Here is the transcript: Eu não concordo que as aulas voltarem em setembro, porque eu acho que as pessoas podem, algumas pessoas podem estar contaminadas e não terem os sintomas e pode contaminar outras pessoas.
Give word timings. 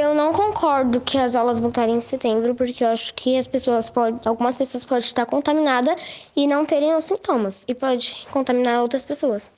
Eu 0.00 0.14
não 0.14 0.32
concordo 0.32 1.00
que 1.00 1.18
as 1.18 1.34
aulas 1.34 1.58
voltarem 1.58 1.96
em 1.96 2.00
setembro, 2.00 2.54
porque 2.54 2.84
eu 2.84 2.88
acho 2.88 3.12
que 3.14 3.36
as 3.36 3.48
pessoas 3.48 3.90
podem, 3.90 4.20
algumas 4.24 4.56
pessoas 4.56 4.84
podem 4.84 5.04
estar 5.04 5.26
contaminadas 5.26 6.00
e 6.36 6.46
não 6.46 6.64
terem 6.64 6.94
os 6.94 7.04
sintomas 7.04 7.64
e 7.66 7.74
pode 7.74 8.16
contaminar 8.30 8.80
outras 8.80 9.04
pessoas. 9.04 9.50